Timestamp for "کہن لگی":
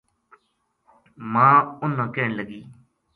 2.13-2.61